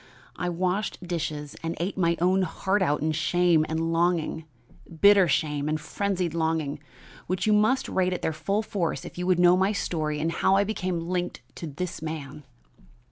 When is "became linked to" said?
10.63-11.67